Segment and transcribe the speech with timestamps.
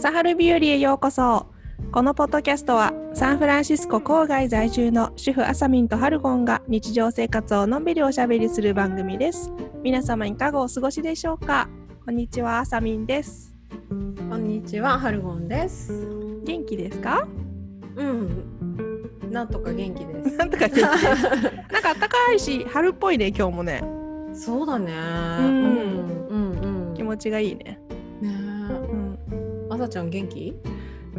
[0.00, 1.46] 朝春日和へようこそ。
[1.92, 9.52] このポッドキャストはサンフランシスコ郊外在住の主婦アサミンとハルゴンが日常生活をのんびりおしゃべりする番組です。
[9.82, 11.68] 皆様いかがお過ごしでしょうか？
[12.06, 13.54] こんにちはアサミンです。
[13.90, 15.92] こんにちは、ハルゴンです。
[16.46, 17.28] 元気ですか？
[17.96, 20.32] うん、なんとか元気です。
[20.38, 20.80] なんとか元気。
[20.80, 20.96] なん
[21.82, 23.84] か暖かいし春っぽいね今日もね。
[24.32, 24.94] そうだね。
[24.94, 25.46] うん。
[26.30, 27.78] うん、うん、気持ちがいいね。
[28.22, 28.59] ね
[29.80, 30.54] さちゃん元気？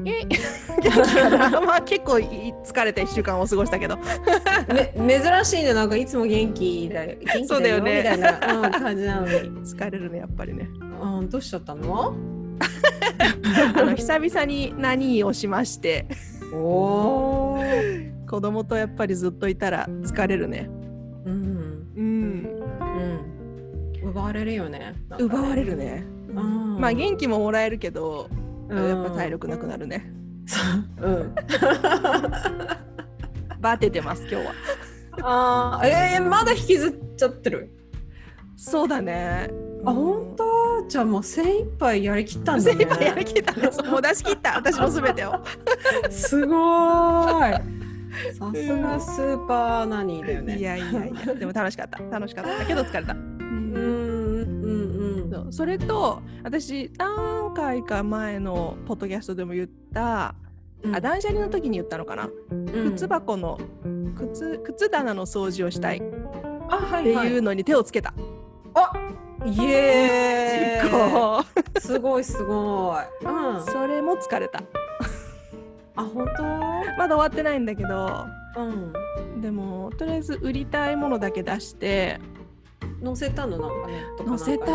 [0.05, 0.25] え？
[1.65, 2.23] まあ結構い
[2.63, 3.97] 疲れた1週間を過ごしたけど
[4.95, 9.33] め珍しいね、なんかいつも元気だよ、元気だよそうだよねみたいな、うん、感じなのに。
[9.65, 10.69] 疲れるねやっぱりね
[11.01, 12.15] うん、どうしちゃったの？
[13.75, 16.05] あの久々に何をしまして
[16.53, 17.59] おお。
[18.29, 20.69] 子供とやっぱりずっといたら疲れるね
[21.25, 22.47] うん、うん
[24.03, 24.09] うん。
[24.09, 24.79] 奪われるよね。
[24.79, 25.75] ね奪われる。
[25.75, 28.29] ねうん、まあ元気ももらえるけど、
[28.71, 28.87] うん。
[28.87, 29.29] やっぱ体。
[29.29, 30.11] 力なくなるね。
[31.01, 31.09] う。
[31.09, 31.35] ん。
[33.61, 34.53] バテてます今日は。
[35.21, 37.69] ああ、えー、まだ引きずっちゃってる？
[38.55, 39.49] そうだね。
[39.85, 40.43] あ、本当？
[40.87, 42.77] じゃあもう精一杯やりきったんだね。
[42.77, 44.57] 精一杯やりきったねもう出し切った。
[44.57, 45.33] 私のすべてを。
[46.09, 47.63] すごーい。
[48.37, 50.57] さすがスーパーナニーだよね。
[50.57, 51.33] いやいやいや。
[51.33, 51.97] でも楽しかった。
[52.11, 52.65] 楽しかった。
[52.65, 53.15] けど疲れた、
[55.49, 60.35] それと私何回か前のポッドキャストでも言った、
[60.83, 60.95] うん。
[60.95, 63.59] あ断捨離の時に言ったのかな、うん靴箱の
[64.15, 66.01] 靴靴棚の掃除をしたいっ
[67.03, 68.13] ていうのに手をつけた。
[68.73, 68.91] あ
[69.45, 70.91] イエーイ。
[70.91, 71.43] こ
[71.79, 73.25] すごいすごい。
[73.25, 73.57] うん。
[73.57, 74.61] うそれも疲れた。
[75.95, 76.25] あ本
[76.97, 78.25] まだ終わってないんだけど
[78.55, 78.61] 当？
[78.61, 79.41] うん。
[79.41, 82.19] でもとりあえず売りたいものだけ出して
[83.03, 84.65] 載せたのなんかねとか載せた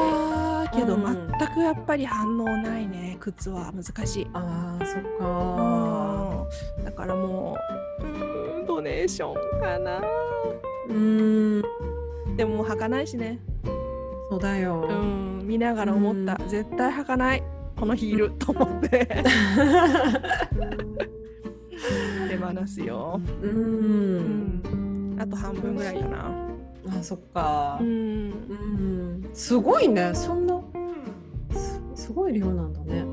[0.74, 1.02] けど、うん
[1.38, 4.26] 全くやっぱり反応ないね靴は難しい。
[4.32, 6.46] ああそっか
[6.78, 7.56] うんだからも
[8.00, 10.00] ううーんドネーションかな。
[10.00, 10.04] ー。
[10.88, 11.62] うん。
[12.36, 13.40] でももう履かないしね。
[14.30, 14.86] そうだよ。
[14.88, 17.42] うん見ながら思った、う絶対履かない
[17.76, 19.06] このヒールと思って
[22.28, 23.20] 手放すよ。
[23.42, 23.46] う。
[23.46, 26.55] うんんあと半分ぐらいかな。
[26.88, 27.84] あそっかう。
[27.84, 27.90] んう
[28.30, 29.30] ん。
[29.32, 30.12] すごいね。
[30.14, 30.60] そんな
[31.52, 33.04] すすごい量なんだね。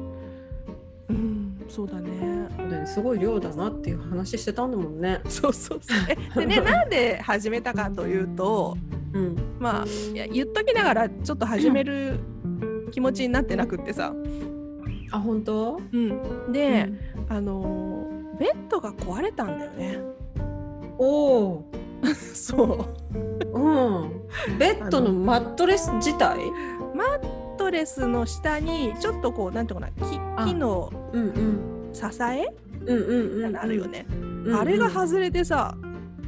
[1.10, 2.48] うん、そうだね。
[2.70, 5.22] ですごい量だなっていう話してたんだもんね。
[5.28, 5.98] そうそうそう。
[6.10, 8.78] えでね なんで始めたかというと
[9.14, 9.36] うん。
[9.60, 12.20] まあいや言っときながらちょっと始める
[12.92, 14.14] 気持ちになってなくってさ。
[15.12, 15.80] あ本当？
[15.92, 16.90] うん、で、
[17.30, 18.04] あのー
[18.40, 20.00] ベッドが壊れたんだよね。
[20.98, 21.66] おお。
[22.34, 22.86] そ
[23.54, 23.60] う。
[23.60, 24.58] うん。
[24.58, 26.38] ベッドのマットレス自体？
[26.96, 31.90] マットレスの下にちょっとこうなんていうのかなあ木木のうんうん。
[31.94, 32.54] 支え？
[32.86, 33.58] うんうんうん。
[33.58, 33.86] あるよ。
[33.88, 34.06] ね、
[34.46, 35.78] うんあれが外れてさ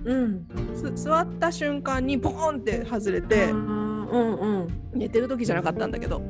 [0.06, 0.48] うん。
[0.74, 6.22] す座った瞬間にボーンって外れてうんうん寝てる時じゃなかったんだけど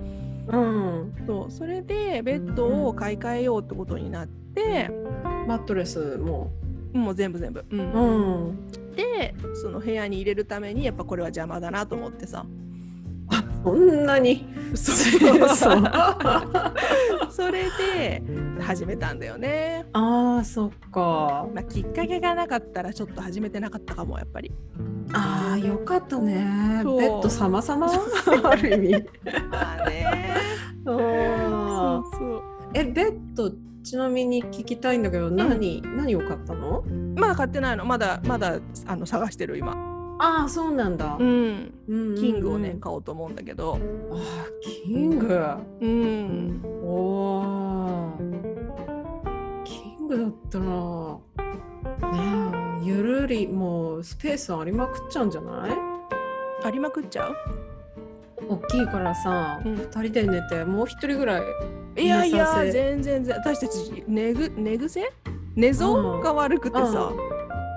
[0.48, 1.14] うん。
[1.28, 4.90] そうそれでベッドを買い替えようってことになって
[5.48, 6.52] マットレスも。
[6.98, 7.80] もう全部全部、うん。
[7.80, 8.70] うん。
[8.96, 12.46] でその部屋に入れるためにやっぱこれは邪魔だなと思ってさ。
[13.64, 14.48] そんなに？
[14.76, 15.84] そうそう。
[17.32, 18.22] それで
[18.62, 21.48] 始めたんだよね、ああそっか。
[21.54, 24.52] まあ、きっかけがなかったらちょっと始めてなかったかもやっぱり。
[25.14, 26.34] ああよかったね。
[26.84, 27.90] ベッド様様
[28.44, 29.06] ある意味。
[29.50, 30.36] まあね。
[30.86, 31.00] そう。
[31.02, 32.42] あそう。
[32.74, 33.52] ーえベッド
[33.86, 36.82] ちなみに聞きたいんだけど何、何を買ったの？
[37.16, 39.74] まだ買ってないのまだまだあの探してる今
[40.20, 41.18] ああそうなんだ。
[41.20, 45.28] うんうんキングをねうん買おうと思うんだけどあーキング？
[45.82, 48.18] うんおお。
[49.64, 50.66] キングだったら
[52.12, 55.72] ねえゆるりもうスペースありまくっちゃうんじゃない？
[56.64, 57.36] ありまくっちゃう？
[58.50, 59.76] 大きいからさ、うん。
[59.76, 61.44] 二人で寝てもう一人ぐらい。
[61.98, 65.12] いやいや全然全私たち寝ぐ寝癖？
[65.56, 67.12] 寝相が悪くてさ、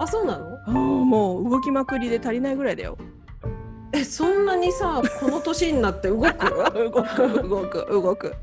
[0.00, 0.58] あそうなの？
[0.66, 2.98] あーもう動きまくりで足りないぐらいだよ。
[3.92, 6.24] えそんなにさこの年になって動く？
[6.90, 8.34] 動く動く動く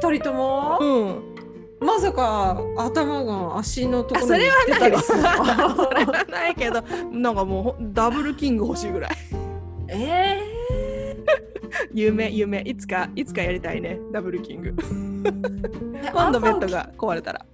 [0.00, 0.78] 二人とも？
[0.80, 1.34] うん。
[1.80, 5.18] まさか頭が足のところにあそれはないわ来てたりする
[5.84, 9.10] それはないけどなんかもうダブルキング欲しいぐらい。
[9.88, 10.40] え
[11.92, 12.60] 夢夢。
[12.60, 13.98] いつかいつかやりたいね。
[14.12, 14.68] ダブルキング。
[14.70, 17.44] ー、今度ベッドが壊れたら。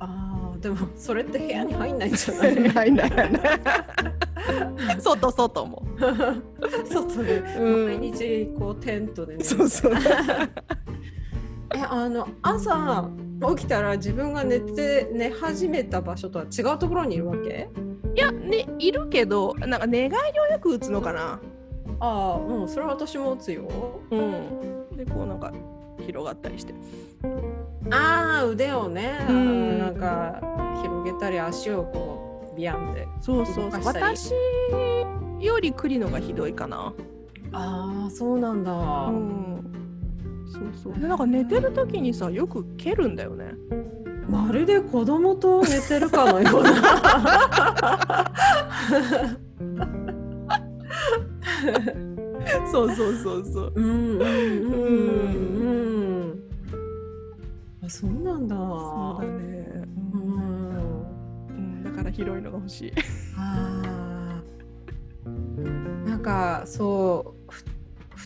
[0.00, 2.60] あーでもそれって部屋に入んないんじゃない？
[2.74, 3.40] ないんだよね。
[5.00, 5.82] 外外も、
[6.90, 7.62] 外でう
[7.96, 8.00] ん。
[8.00, 9.44] 毎日こうテントでね。
[9.44, 9.92] そうそう。
[11.74, 13.08] えあの朝
[13.56, 17.68] 起きたら自分が寝て寝始めた場所とは違うところにいるわけ？
[18.14, 21.40] いやねいるけどなんか寝返りをよく打つのかな
[22.00, 23.68] ああうんそれは私も打つよ。
[24.10, 24.96] うん。
[24.96, 25.52] でこうなんか
[26.06, 26.74] 広がったりして。
[27.90, 29.78] ああ腕をね、うん。
[29.78, 30.40] なんか
[30.82, 34.32] 広げたり足をこうビヤンってそうそう私
[35.40, 36.92] より栗のがひどいかな。
[37.52, 39.72] ああそうなんだ、うん。
[40.52, 40.94] そうそう。
[40.94, 43.54] でなんか寝てる時にさよく蹴るんだよね。
[44.28, 46.70] まるで子供と寝てるかのような
[52.72, 53.72] そうそうそうそう。
[53.74, 54.76] うんうんうん
[55.56, 55.70] う
[56.30, 56.40] ん
[57.82, 58.56] あそうなんだ。
[58.56, 61.80] そうだね、ううん。
[61.80, 62.92] んだから広いのが欲しい。
[63.36, 66.08] あー。
[66.08, 67.64] なんかそうふ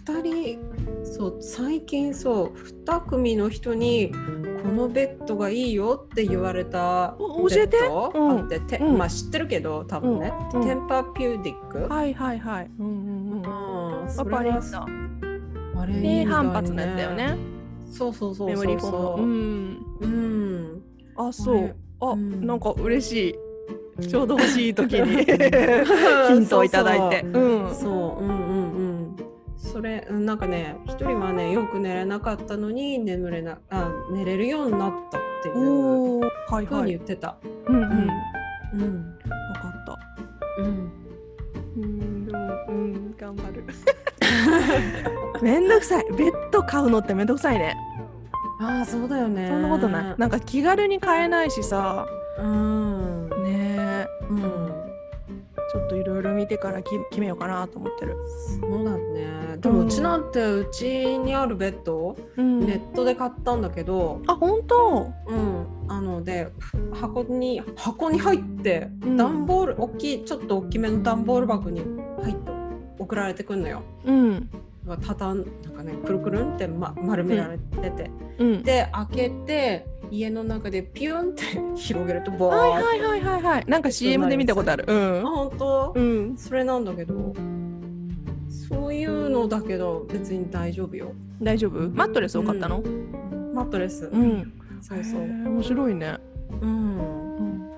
[0.07, 0.59] 2人
[1.05, 4.13] そう最近そう2組の人に
[4.63, 7.79] このベッドがいいよって言われたお教えて。
[7.79, 8.39] ベッドうん。
[8.39, 8.99] あって、てうん。
[8.99, 10.61] まあ知ってるけど多分ね、うん。
[10.61, 10.67] うん。
[10.67, 12.71] テンパピューディック、はいはいはい。
[12.79, 14.01] うんうんうん。
[14.01, 14.41] うん、やそれは
[15.81, 17.37] あれいいみたい低ね反発のやつだよね。
[17.91, 19.87] そうそうそうメモリーフォンのそうう、ん。
[20.01, 20.83] うん、
[21.17, 21.77] あそう。
[22.01, 22.47] あ、うん。
[22.47, 23.35] なんか嬉しい。
[24.09, 25.25] ちょうど欲しい時に。
[26.29, 27.25] ヒントをいただいて。
[27.33, 27.43] そう。
[27.43, 27.75] うん。
[27.75, 27.89] そ
[28.21, 29.17] う、うんうんうん。
[29.59, 36.21] それ、うんなんかね、一人はね、よく寝れなかったのに、眠れな、あ、寝れるようになったっていうふう
[36.55, 37.37] はいに言ってた。
[37.67, 37.89] うんうんうん。
[37.91, 40.93] 分かったうん。
[41.77, 43.65] うん頑張る
[45.43, 47.77] めんどくさいベッド買うのってめんどくさいね
[48.61, 49.49] ああ、そうだよね。
[49.49, 52.07] そんなことないなんか気軽に買えないしさ
[52.39, 53.29] うん。
[53.45, 54.78] ねえうん。
[55.73, 58.17] ちょっといろいろ見てからき決めようかなと思ってる、
[58.61, 59.57] そうだね。
[59.59, 62.61] でも、うちなんて、うちにあるベッド、うん。
[62.61, 64.23] ネットで買ったんだけど。
[64.27, 65.13] あ本当？
[65.27, 66.49] うん、あので
[66.93, 69.17] 箱に箱に入ってうん。
[69.17, 71.81] 段ボール、大きいちょっと大きめの段ボール箱に
[72.23, 72.53] 入って
[72.99, 73.83] 送られてくんのよ。
[74.05, 74.51] うん。
[75.03, 78.63] たたんなんかねくるくるんって、ま、丸められてて、うん。
[78.63, 81.43] で開けて家の中でピュンって
[81.77, 83.65] 広げるとボーッはいはいはいはいはい。
[83.67, 84.85] なんか CM で見たことある。
[84.87, 86.37] うあん本当、うん。
[86.37, 87.35] それなんだけど
[88.49, 91.13] そういうのだけど別に大丈夫よ。
[91.43, 91.89] 大丈夫？
[91.91, 92.83] マットレスを買ったの？
[93.55, 94.53] マットレス、うん。
[94.81, 95.21] そうそう。
[95.23, 96.17] 面白いね。
[96.61, 96.71] うん。
[96.71, 97.71] うん。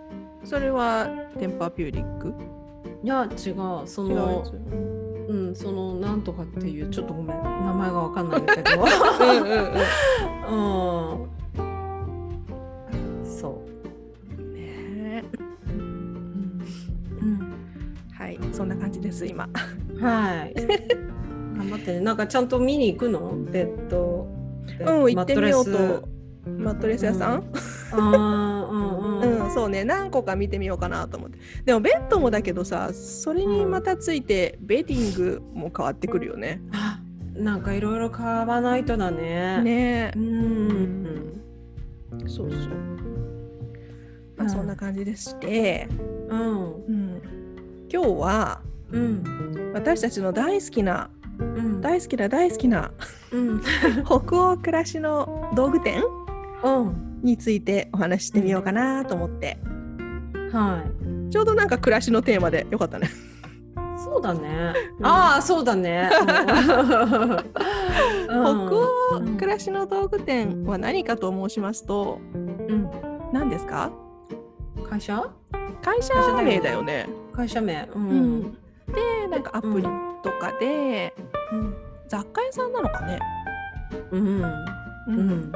[0.45, 2.33] それはテンパーピューリック？
[3.03, 3.55] いや違う。
[3.87, 4.53] そのつ？
[5.31, 7.37] うんそのなんとかっていうちょっとごめん。
[7.43, 8.71] 名前がわかんないんだけど。
[8.81, 11.13] うんうんうん。
[11.23, 11.40] うん
[18.53, 19.49] そんな感じです今
[20.01, 20.55] はい。
[21.57, 22.01] 頑張ってね。
[22.01, 23.37] なんかちゃんと見に行くの？
[23.51, 24.27] ベッド。
[24.81, 26.09] うん行ってみようと
[26.47, 27.95] マットレス屋さん、ス。
[27.95, 29.45] ああ、うんうん。
[29.45, 36.61] うん、そうね何個か見てみようかなと思ってでもベッドもだけどさそれにまたついてベディングも変わってくるよね。
[36.73, 37.01] あ
[37.35, 39.63] なんかいろいろ買わないとだね。。
[39.63, 41.41] ねうん。
[42.25, 42.71] えそうそう。
[44.37, 45.89] まあ、うんそんな感じでして、
[46.29, 46.75] うん。
[46.87, 47.10] うん、
[47.93, 48.61] 今日は
[48.93, 49.25] うん。
[49.75, 51.81] 私たちの大好きなうん。
[51.81, 52.91] 大好きな大好きな
[53.33, 53.61] うん。
[54.05, 54.15] 北
[54.53, 56.03] 欧暮らしの道具店
[56.65, 57.21] うん。
[57.23, 59.59] についてお話ししてみようかなと思って
[60.53, 60.83] は
[61.29, 61.33] い。
[61.33, 63.09] ちょうどなんか暮らしのテーマでよかったね。
[64.03, 64.73] そうだね。
[64.99, 66.11] うんああ、そうだね。
[68.27, 72.91] 北欧うん暮らしの道具店は何かと申しますとうん。
[73.33, 73.93] 何ですか？
[74.89, 75.23] 会社？
[75.83, 77.09] 会社名だよね。
[77.41, 77.89] 会社名。
[77.95, 77.99] う。
[77.99, 78.43] うんん、
[78.93, 79.83] でなんかアプリ
[80.23, 81.15] とかで、
[81.53, 81.75] うん。
[82.09, 83.19] 雑貨屋さんなのかね、
[84.11, 84.43] うん。
[84.43, 84.53] う
[85.09, 85.53] うん。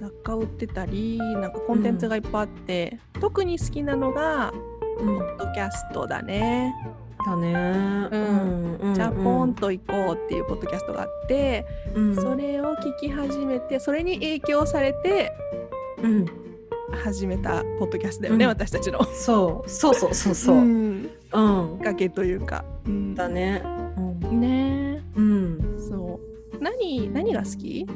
[0.00, 4.52] 雑貨売ってたりなんかコンテンツがいっぱいあって、特に好きなのが
[4.98, 6.74] うんポッドキャストだね。
[7.24, 7.52] だね。
[8.10, 15.32] うんうんじゃあポンと行こうっていうポッドキャストがあって、うんそれを聞き始めてそれに影響されて
[16.02, 16.43] うん。
[16.92, 19.02] 始めたポッドキャストだよね、うん私たちの。
[19.04, 20.56] そうそうそうそうそう。
[20.56, 21.78] んうん。
[21.78, 22.64] きっかけというか。
[22.86, 23.62] うんだね。
[23.96, 24.40] うん。
[24.40, 25.58] ねうん。
[25.76, 26.20] えそ
[26.54, 27.86] う何何が好き？
[27.88, 27.92] う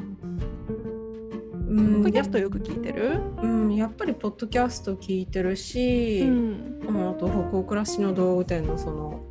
[1.71, 9.21] ポッんドキャストよく聞いてる、うん、やっぱりポッドキャスト聞いてるし、ん、うんあと北欧暮らしの道具店のその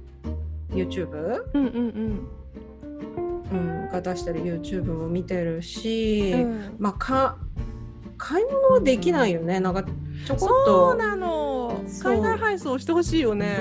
[0.71, 2.29] YouTube、うんうん
[3.51, 7.39] うん、が出してる YouTube も見てるし、うんうんまあか
[8.19, 9.61] 買い物はできないよね。
[9.61, 9.85] なんか
[10.27, 11.81] ちょこっそうとなの。
[12.03, 13.57] 海外配送してほしいよね。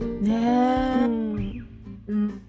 [0.00, 0.30] うね。
[0.32, 1.66] え、ん。
[2.08, 2.40] うん。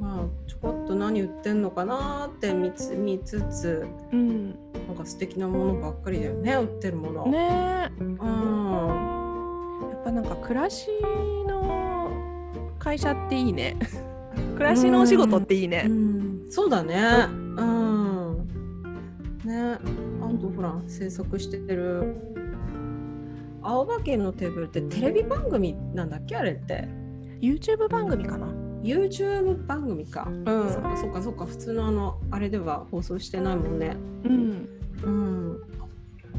[0.00, 4.50] まあちょこっと何何売ってんのかなって見つ見つつうん。
[4.88, 7.26] なんか素敵なものばっかりだよね売ってるもの。
[7.26, 7.92] ね。
[8.00, 8.14] うん。
[8.14, 10.88] えやっぱなんか暮らし
[11.46, 12.10] の
[12.78, 13.76] 会社っていいね。
[14.54, 15.84] 暮らしのお仕事っていいね。
[15.86, 17.28] うん、そうだね。
[17.28, 17.62] う。
[17.62, 17.94] ん。
[19.44, 19.78] ね、あ
[20.50, 22.16] とほら制作してる
[23.62, 26.86] 青葉家のテーブルってテレビ番組なんだっけあれって。
[27.40, 28.46] YouTube 番組かな
[28.82, 30.28] YouTube 番組か。
[30.30, 33.96] うそっかそっかそっか普通のあのあれでは放送してないもんね。
[34.24, 34.68] うん
[35.02, 35.62] うん。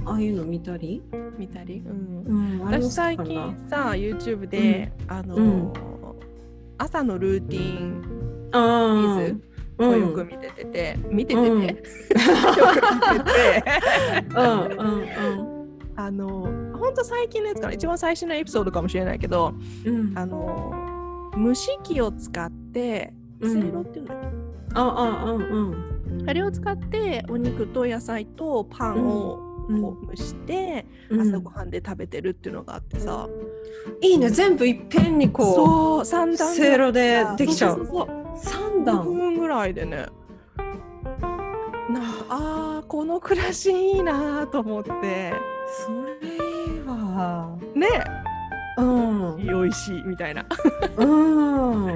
[0.05, 1.01] ああいうの見たり？
[1.37, 2.59] 見たり、うん、うん。
[2.59, 5.73] 私最近さ YouTube で、あのーうん
[6.77, 9.41] 朝のルーティンあービ
[9.77, 11.61] ズをよく見ててて、見ててて、うん。
[11.65, 13.63] よく見てて。
[14.35, 15.01] うんうん
[15.49, 15.55] うん。
[15.97, 16.27] あの
[16.77, 17.73] 本当最近のやつかな。
[17.73, 19.53] 一番最新のエピソードかもしれないけど
[19.85, 20.11] うん。
[20.17, 20.71] あの
[21.37, 23.53] 蒸し器を使ってうん。
[23.53, 24.27] せいろっていうんだっけ、
[24.75, 25.41] ああうん
[26.19, 26.29] うん。
[26.29, 29.81] あれを使ってお肉と野菜とパンをうん。
[29.81, 31.21] こう蒸して、うん。
[31.21, 33.27] 朝ごはんで食べてるっていうのがあってさ、
[34.01, 34.29] いいね。
[34.29, 38.07] 全部いっぺんにこそう三段うせいろでできちゃそううそうそう。
[38.37, 39.24] 三5段
[39.55, 40.07] らいでね。
[41.89, 44.91] なあーこの暮らしいいなと思って。
[44.91, 47.55] それいいわ。
[47.75, 47.87] ね。
[48.77, 49.37] うん。
[49.37, 50.45] 美味しいみたいな。
[50.97, 51.05] う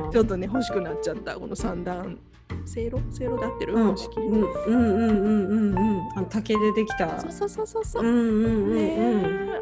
[0.08, 0.12] ん。
[0.12, 2.18] ちょっとね欲しくなっちゃったこの三段。
[2.66, 3.00] せいろ？
[3.12, 3.90] せいろで合ってる、うん。
[3.92, 4.20] 公式？
[4.20, 5.78] うんうんうんうんうん。
[5.78, 7.20] うんあの竹でできた。
[7.20, 8.04] そうそうそうそうそう。
[8.04, 9.60] う、んうんうんね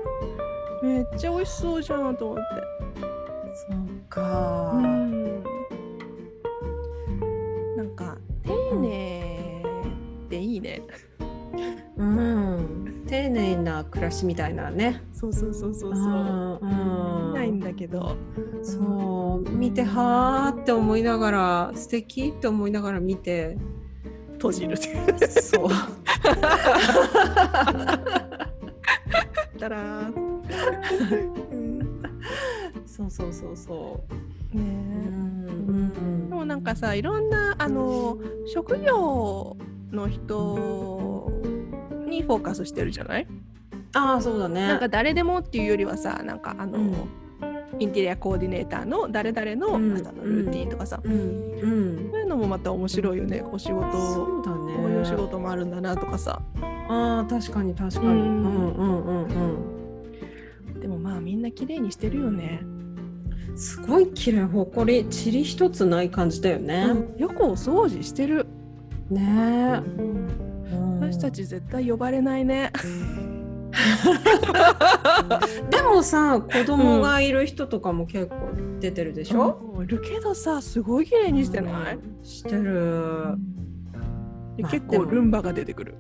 [0.84, 2.44] めっちゃ美味しそうじゃんと思って。
[3.70, 3.78] そう
[4.10, 4.72] か。
[4.76, 5.07] うん
[7.78, 9.64] なんか丁寧
[10.26, 10.82] っていいね、
[11.96, 13.04] うん。
[13.08, 15.04] 丁寧な暮らしみたいなね。
[15.14, 16.60] そうそうそうそうそう。
[16.60, 17.28] うん。
[17.28, 18.16] 見ないんだけど。
[18.64, 19.50] そう。
[19.52, 23.56] 見てはーって思いながら素敵って思いながら見て。
[24.38, 25.70] 閉じるそう。
[29.60, 30.16] たらー、
[31.52, 32.02] うん、
[32.88, 34.04] そうそうそうそ
[34.52, 34.58] う。
[34.58, 34.64] ね。
[34.64, 34.64] う
[35.14, 35.47] ん
[36.48, 39.56] なんかさいろんなあの職業
[39.92, 41.32] の人
[42.08, 43.28] にフォーカスしてるじゃない？
[43.94, 44.68] ああそうだね。
[44.68, 46.94] なんか誰でもっていうよりはさなんかあの、うん。
[47.80, 52.10] インテリアコーディネーターの誰々のうん朝のルーティンとかさ、うんうん。
[52.12, 53.44] そういうのもまた面白いよね。
[53.52, 53.92] お仕事。
[53.92, 54.58] そうだね。
[54.78, 56.42] こういうお仕事もあるんだなとかさ。
[56.60, 58.08] ああ確かに確かに。
[58.08, 59.24] ううんんうん
[60.74, 60.80] うん。
[60.80, 62.77] でもまあみんな綺麗にしてるよね、うん。
[63.58, 66.88] すごい綺麗ほこり塵一つない感じだよね。
[67.16, 67.20] うん。
[67.20, 68.46] よくお掃除してる、
[69.10, 69.82] ねえ。
[70.02, 70.06] う
[70.76, 71.00] ん。
[71.02, 72.72] 私たち絶対呼ばれないね。
[75.70, 78.36] でもさ子供がいる人とかも結構
[78.80, 79.60] 出てるでしょ？
[79.76, 79.84] うん。
[79.86, 82.24] いるけどさすごい綺麗にしてない、うん。
[82.26, 83.36] してる。
[84.72, 85.96] 結構ルンバが出てくる。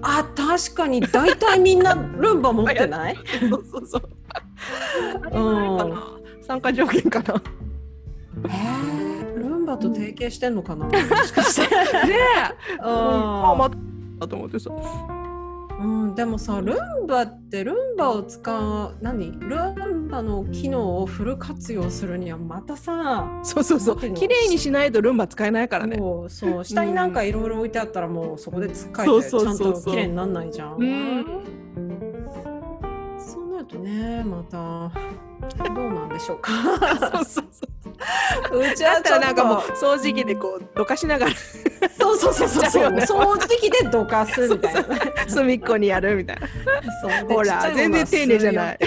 [0.00, 1.00] あ確かに。
[1.00, 3.16] 大体みんなルンバ持ってない？
[3.50, 4.02] そうそうそう。
[5.32, 7.34] うん参加条件かな。
[7.34, 7.40] ね
[8.44, 11.74] えー、ルンバと提携してんのかな、もしかして。
[11.74, 12.78] え。
[12.78, 13.70] うあま
[14.20, 14.70] たと思ってさ。
[15.80, 19.32] うん、でもさルンバってルンバを使う何？
[19.40, 23.96] ルンバの機能をフル活用するにはまたさそうそうそう。
[24.14, 25.96] 綺麗にしないとルンバ使えないからね。
[25.98, 26.64] そうそう。
[26.64, 29.74] 下になんかいろいろ置いてあったらもうそこでつっかえてうそうゃんそう。
[29.74, 30.76] そうと綺麗になんないじゃん。
[30.76, 31.24] うん。
[33.18, 34.92] そうなるとねまた
[35.74, 36.50] どうなんでしょうか？
[37.12, 37.66] そうそうそ
[38.58, 38.60] う。
[38.60, 41.32] うちだったらなんかもうちょっ掃除機でこうどかしながら。
[41.98, 42.82] とそうそうそうそう。
[42.82, 44.82] や っちゃう掃除機でどかすみたいな。
[45.28, 46.48] 隅っこにやるみたいな。
[47.00, 47.28] そう。
[47.28, 48.78] でほら全然丁寧じゃない。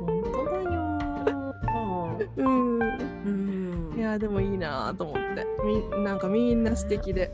[0.00, 2.26] 本当だよ。
[2.36, 2.78] うん。
[2.78, 3.90] うん。
[3.96, 5.46] ね、いやでもいいなと思って。
[5.64, 7.30] みなんかみんな素敵で。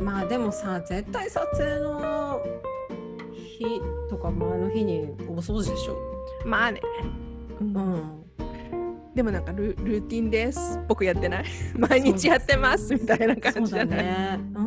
[0.00, 2.40] まあでもさ、絶対撮影の
[3.32, 3.80] 日
[4.10, 6.15] とか前の日にお掃除でしょ？
[6.46, 6.80] まあね、
[7.60, 7.76] うん。
[7.76, 8.26] うん。
[9.16, 10.78] でもなんかルルーティンです。
[10.86, 11.44] 僕やってない。
[11.76, 12.94] 毎日やってます。
[12.94, 13.98] みたいな感じじゃない。
[13.98, 14.40] ね。
[14.54, 14.60] う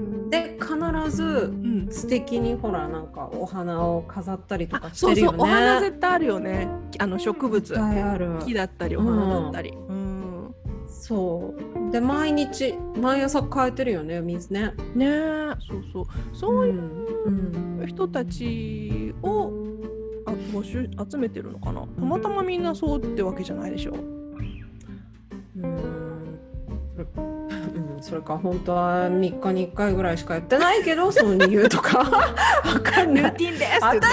[0.00, 0.30] ん。
[0.30, 1.88] で、必ずうん。
[1.90, 5.38] 素敵にほらなんかお花を飾ったりとかあしてるよね。
[5.38, 6.68] そうそうお花絶対あるよね。
[6.98, 7.74] あの植物。
[8.44, 9.70] 木だったりお花だったり。
[9.70, 10.54] うん。
[10.86, 11.54] そ
[11.88, 11.90] う。
[11.90, 14.74] で毎日毎朝変えてるよね水ね。
[14.94, 15.54] ねえ。
[15.68, 16.06] そうそう。
[16.32, 16.70] そうい
[17.84, 19.65] う人たちをあ
[20.52, 21.82] 募集集めてるのかな？
[21.82, 23.94] たまたまみんなそうってわけじゃないでしょ？
[23.94, 26.38] うん。
[26.94, 31.98] それうんそれか本当は3日に1回ぐらいしかやってないけど そういう理由とか。
[32.64, 33.24] わかんない。
[33.24, 34.06] ルーティンですって。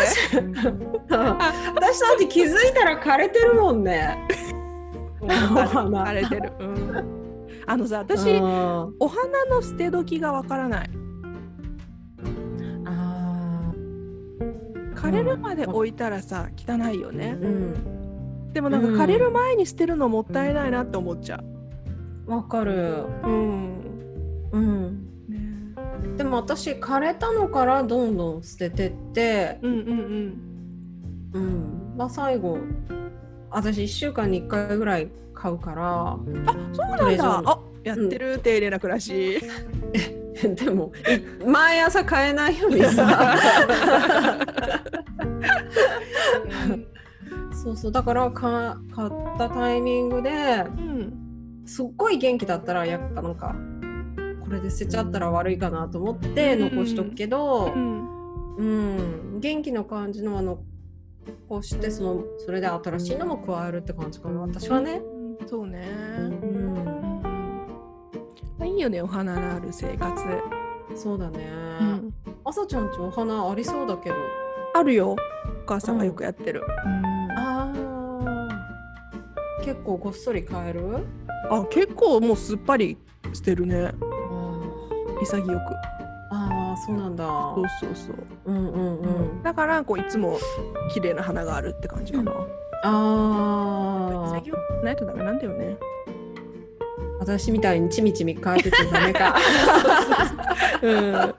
[2.29, 4.27] 気づいたら枯れてるもんね。
[5.21, 6.01] お花。
[6.03, 7.05] 荒れてる、うん、
[7.67, 10.89] あのさ私あお花の捨て時がわからない
[15.03, 17.35] 枯れるまで置いたらさ汚いよね。
[17.37, 17.47] ーう
[18.49, 18.53] ん。
[18.53, 18.95] でもなんかうん。
[18.95, 21.43] 枯れる前に捨てるのもったいないなって思っちゃ
[22.25, 23.05] わかる。
[23.23, 24.49] ううん。
[24.53, 25.07] うん。
[25.27, 26.15] ね。
[26.17, 31.33] でも私枯れたのからどんどん捨ててってうんうんうん。
[31.33, 31.93] うん。
[31.97, 32.57] まあ最後
[33.49, 35.11] 私1週間に1回ぐらい
[35.43, 36.17] 買うからあ
[36.71, 37.41] そうなんだ。
[37.45, 39.41] あやってる、丁寧な暮らし
[40.41, 40.93] でも
[41.43, 43.37] い毎朝買えないようにさ。
[47.51, 50.29] そうそうだからか買ったタイミングで
[50.77, 53.55] うんすっごい元気だったらやっぱなんか
[54.41, 58.55] これで捨てちゃったら悪いかなと思って残しとくけどう、ん。
[58.55, 59.39] うん。
[59.41, 64.41] 元気の感じのは残してそのそれで新しいのも加えるって感じかな。
[64.41, 65.01] 私はね。
[65.39, 65.87] うんそうね、
[66.17, 67.23] うん。
[68.59, 70.13] うん、いいよねお花のある生活、
[70.95, 71.47] そうだね。
[71.79, 72.13] うん。
[72.45, 74.15] 朝ちゃんちお花ありそうだけど。
[74.75, 75.11] あるよ。
[75.11, 75.17] お
[75.65, 76.63] 母さんがよくやってる、
[77.37, 77.73] ああ。
[79.63, 81.05] 結構ごっそり買える？
[81.49, 82.97] あ結構もうすっぱり
[83.33, 83.91] 捨てるね。
[85.21, 85.57] 潔く。
[86.31, 87.25] ああ、そうなんだ。
[87.25, 88.99] そうそうそう、うんうん。
[88.99, 89.07] う
[89.39, 89.43] ん。
[89.43, 90.37] だからこういつも
[90.93, 92.33] 綺麗な花があるって感じかな、
[92.83, 94.37] ああ。
[94.37, 95.77] 潔くないとダメなんだよね。
[97.19, 99.35] 私みたいにちみちみ変えててダメか。
[100.83, 101.35] うん。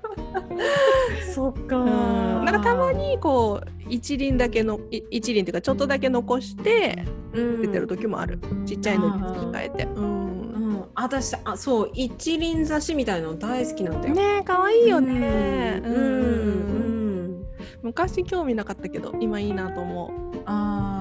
[1.34, 1.76] そっか。
[1.76, 2.44] うん。
[2.46, 7.62] なんかたまにこう一輪だけのい一輪っていうかちょっとだけ残してうん。
[7.62, 14.14] 出てる時もある、ちっちゃいのに引き換えて、うんうん、私あそう一輪挿しみたいなの大好きなんだよ。
[14.14, 15.82] ねえ可愛いよね。
[15.84, 17.46] うん、うん、
[17.82, 20.38] 昔興味なかったけど今いいなと思う。
[20.46, 20.93] ああ、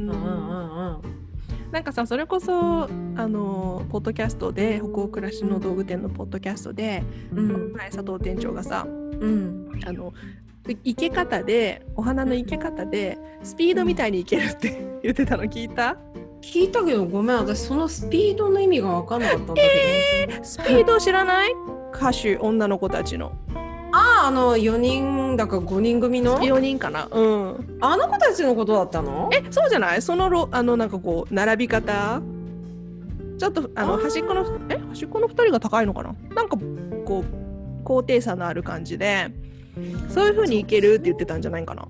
[0.00, 1.00] ううんんうんうん。
[1.72, 7.02] なんかさそれこそあのポッドキャストで北欧暮らしの道具店のポッドキャストで、
[7.34, 7.72] うん。
[7.74, 9.70] はい佐藤店長がさうん。
[9.86, 10.12] あの
[10.84, 15.96] 生け方でお花の生け方でスピードみたいにいけるって言ってたの聞いた？
[16.42, 17.36] 聞いたけどごめん。
[17.38, 21.52] 私そのスピードの意味が分かんなかったんだけスピード知らない？
[21.94, 23.32] 歌手女の子たちの。
[23.48, 23.60] ど、
[24.22, 27.08] あの4人だか5人組の？4人かな。
[27.10, 27.78] うん。
[27.80, 29.30] あの子たちのことだったの？
[29.32, 30.02] えそうじゃない？
[30.02, 32.20] そのろあのなんかこう並び方？
[33.38, 36.14] ちょっとあの端っこのえ端っこの2人が高いのかな？
[36.34, 36.56] なんか
[37.04, 37.24] こう
[37.84, 39.30] 高低差のある感じで
[40.10, 41.82] そういう風にいけるって言ってたんじゃないかな。
[41.82, 41.86] あ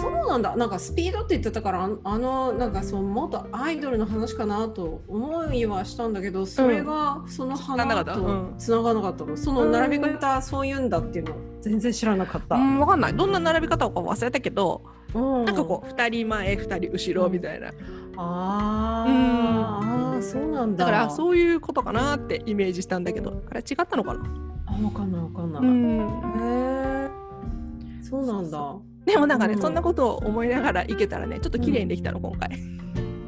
[0.00, 0.56] そうなんだ。
[0.56, 12.78] なんかスピードって言ってたからああのなんかそう元アイドルの話かなと思いはしたんだけどそれがその繋がんながなかったの、その並び方そういうんだっていうの全然知らなかった、うん。
[12.78, 13.14] 分かんない。
[13.14, 14.82] どんな並び方か忘れたけど、
[15.14, 15.44] うん。
[15.44, 17.72] なんかこう2人前2人後ろみたいな、
[18.16, 20.84] あー、あーそうなんだ。
[20.84, 24.20] だからうそういうことかなってイメージしたんだけどあれ違ったのかな、
[24.66, 27.10] あ分かんない分かんない、ん、へえ
[28.02, 28.76] そうなんだ
[29.06, 29.60] でもなんかね、うん。
[29.60, 32.50] そんなことを思いながらいけたらねちょっと綺麗にできたの今回。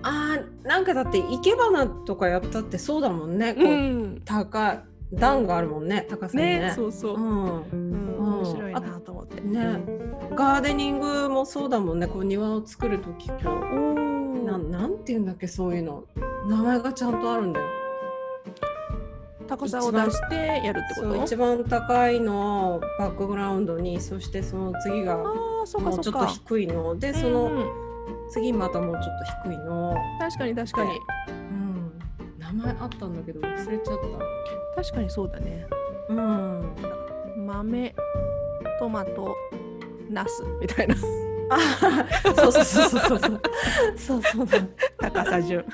[0.03, 3.55] あーなんかだって生け花とかやったってそうだもんね。
[3.55, 4.81] こう、ん、高い
[5.13, 6.61] 段があるもんね高さにね。
[6.61, 7.63] ねそうそう、うん。
[7.63, 9.41] うん面白いなと思って。
[9.41, 9.81] ね
[10.35, 12.07] ガーデニングもそうだもんね。
[12.07, 14.71] こう庭を作る時こおうなー。
[14.71, 16.05] なんていうんだっけそういうの。
[16.49, 17.67] 名前がちゃんとあるんだよ
[19.49, 21.15] 高さを出してやるってこと？
[21.15, 26.27] そう一番高いのをバックグラウンドにそしてその次がもうちょっと。
[26.27, 26.97] 低いの。
[26.99, 27.67] でそのん
[28.31, 29.05] 次またもうちょっ
[29.43, 30.91] と低いの、確かに確かに。
[31.29, 31.93] うん、
[32.39, 33.99] 名前あったんだけど忘れちゃっ
[34.77, 35.67] 確かにそうだね。
[36.09, 36.75] たうん。
[37.47, 37.95] 豆
[38.79, 39.35] トマト
[40.11, 40.95] ナスみたいな。
[40.95, 40.99] あ
[42.37, 43.41] そうそうそうそうそうそう
[43.97, 44.61] そうそうだ
[44.99, 45.65] 高さ順。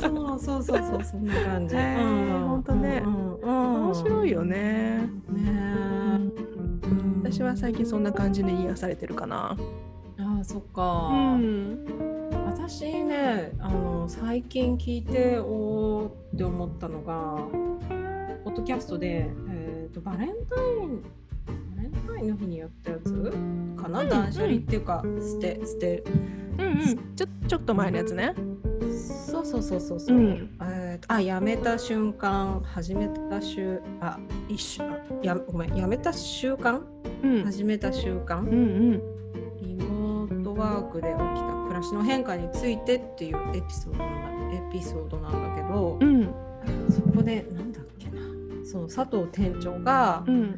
[0.00, 1.76] そうそうそうそうそんな感じ。
[1.76, 4.56] へーほんとねうんうん面白いよね。
[5.28, 5.52] ね
[7.22, 7.30] え。
[7.30, 9.56] 私は最近そんな感じで癒されてるかな。
[10.18, 11.10] ああそっか。
[11.12, 11.84] うん。
[12.46, 17.36] 私ねあの最近聞いておーって思ったのが
[18.44, 21.04] ポッドキャストで、えー、とバレンタイン
[22.26, 23.32] の日にやったやつ？
[23.80, 26.04] かな、うん断捨離っていうか捨て捨て
[26.58, 27.14] うんうん。
[27.16, 28.34] ちょちょっと前のやつね。
[29.26, 30.56] そうそうそうそうそう、うん。
[30.62, 36.80] えーとあやめた瞬間始めた週あ一週あやごめんやめた習慣？
[37.22, 37.44] うん。
[37.44, 38.40] 始めた習慣？
[38.40, 39.02] うんうん。
[39.60, 41.64] リモートワークで起きた。
[41.64, 46.32] 暮らしの変化についてっていうエピソードなんだエピソードなんだけど、うん。
[46.90, 48.20] そこでなんだっけな。
[48.64, 50.56] その佐藤店長がうん。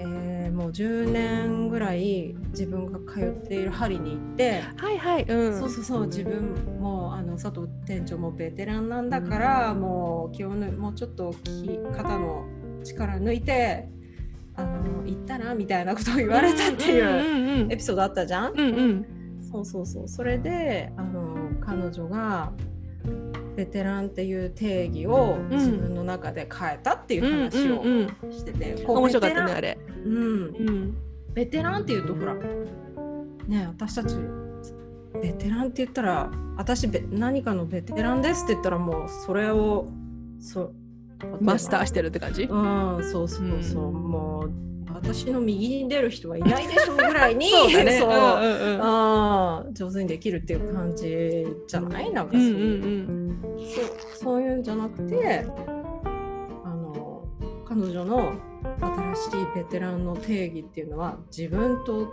[0.00, 5.24] えーもう10年ぐらい自分が通っている針に行って、はいはい。
[5.24, 5.58] うん。
[5.58, 6.06] そうそうそう。
[6.06, 12.46] 自分もあの佐藤店長もベテランなんだからもう気をぬもうちょっとき肩の
[12.84, 13.88] 力抜いて
[14.54, 17.72] あの行ったらみたいなことを言われたっていううんうん。
[17.72, 19.06] エピソードあったじゃん、うんうん。
[19.50, 20.08] そうそうそう。
[20.08, 22.52] それであの彼女が
[23.56, 25.56] ベテランっていう定義をうん。
[25.56, 29.78] 自分の中で変えたっていううん話をしてて、面白かったねあれ。
[30.04, 30.14] うん。
[30.14, 30.96] うん。
[31.32, 32.34] ベテランっていうとほら
[33.48, 34.16] ね私たち
[35.20, 39.88] ベテランって言ったら私ベ何かのベテランですって言ったらもうそれを
[40.38, 40.74] そう
[41.40, 42.44] マスターししてるって感じ？
[42.44, 43.92] うんそうそうそう、うん。
[43.94, 44.50] もう
[44.94, 47.68] 私の右に出る人はいないでしょうぐらいに そう
[48.80, 53.38] あー上手にできるっていう感じじゃないなんかそうう、んうん。
[54.14, 54.42] そう。
[54.42, 55.44] いうんじゃなくて
[56.64, 57.24] あの
[57.66, 58.34] 彼女の
[58.80, 62.06] 新しいベテランの定義っていうのは自分とん？
[62.06, 62.10] じ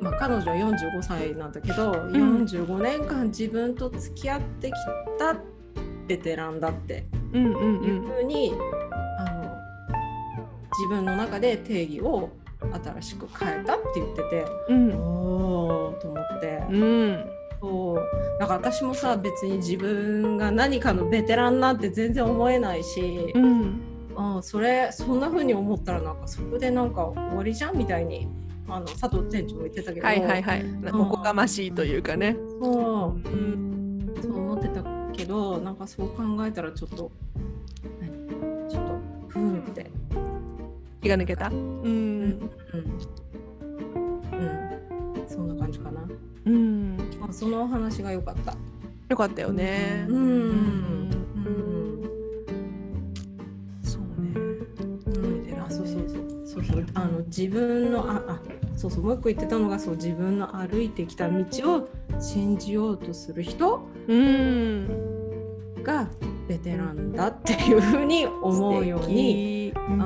[0.00, 2.12] まあ彼女は45歳なんだけど、ん。
[2.46, 4.72] 45年間自分と付き合ってき
[5.18, 5.36] た
[6.06, 8.85] ベテランだってうんうんういうんふうに、あの
[10.78, 14.92] 自分の中で定義を新しく変えたって言ってて、うん。
[14.94, 16.62] おーと思って。
[16.70, 17.24] うん。
[17.60, 17.96] そう。
[18.38, 23.80] だから私もさ別に自分が何かのベテランなんて全然思えないしう、ん。
[24.16, 28.28] あそれそんな風に思ったらなんかそこでなんか終わりじゃんみたいに
[28.68, 30.64] あの佐藤店長も言ってたけど、はいはいはい。
[30.92, 32.36] おこがましいというかね。
[32.60, 33.28] そう。
[33.28, 34.14] うん。
[34.22, 37.12] そう思ってたけどなんかそう考えたらちょっと
[41.02, 41.48] 気が抜けた。
[41.48, 41.56] うん。
[41.56, 42.50] うん。
[44.32, 44.42] う
[45.24, 45.28] ん。
[45.28, 46.00] そんな感じかな、
[46.46, 46.96] うん。
[47.20, 48.56] まあ、そのお話が良かった。
[49.08, 50.06] よかったよね。
[50.08, 50.16] うん。
[50.16, 50.30] うん。
[50.30, 52.02] うん。
[53.82, 54.34] そうね。
[55.06, 56.46] うん、あそうそうそう。
[56.46, 56.86] そうそう。
[56.94, 58.40] あの自分のああ
[58.74, 59.04] そうそう。
[59.04, 61.44] もう一個言ってたのがそう自分の歩いてきた道
[61.76, 61.88] を
[62.20, 64.88] 信じようとする人うん。
[65.82, 66.08] が
[66.48, 69.98] ベテランだっていうふうに思うように、うん。
[69.98, 70.02] う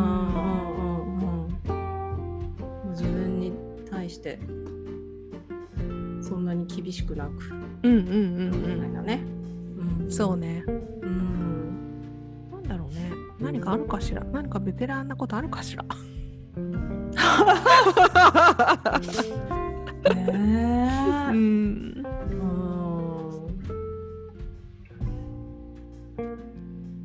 [4.21, 4.39] して
[6.21, 7.31] そんなに厳しくなく。
[7.83, 9.25] うんうんうんみたいなね。
[10.03, 10.11] うん。
[10.11, 10.63] そうね。
[10.67, 10.71] う
[11.07, 12.03] ん。
[12.53, 13.11] なんだろうね。
[13.41, 14.23] 何かあるかしら？
[14.25, 15.83] 何かベテランなことあるかしら？
[15.83, 15.91] ね
[21.31, 21.31] え。
[21.31, 22.05] うん。
[26.19, 26.37] うん。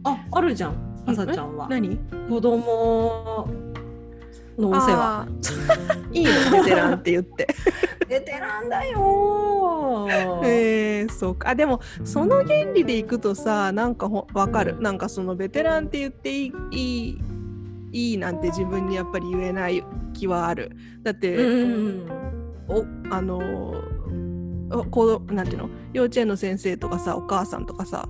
[0.04, 1.70] あ、あるじゃん、あさちゃんは。
[1.70, 1.98] 何？
[2.30, 3.48] 子供
[4.58, 5.28] のお世話。
[6.12, 7.48] いいのベテランって言って。
[8.08, 10.46] ベテランだよー。
[10.46, 11.50] えー、そうか。
[11.50, 14.80] あでもその原理でいくとさなんかほわかる。
[14.80, 17.20] なんかそのベテランって言っていいい
[17.92, 20.72] いいいなんて自分にやっぱり言えない気はある。
[21.04, 22.12] だって、うん
[22.68, 23.40] おあの
[24.72, 25.70] おこどなんていうの？
[25.94, 28.10] 幼稚園の先生とかさお母さんとかさ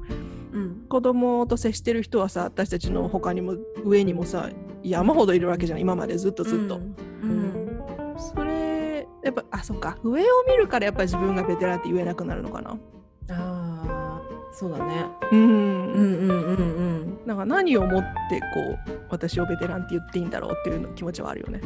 [0.53, 0.86] うん。
[0.88, 4.49] 子供と接してる人はさ私たちの他にも上にもさ
[4.89, 6.75] 山ほどいるわけじゃん今までずっとずっと、
[7.23, 7.51] うん
[8.17, 12.77] それやっぱあそっか上を見るからやっぱり自分がベテランって言えなくなるのかなあ
[13.29, 14.21] あ、
[14.53, 15.05] そうだね。
[15.31, 17.19] うんうんうんうんうん。
[17.25, 21.59] なんか何をもってこう私をベテランって言っていいんだろうっていうの気持ちはあるよね。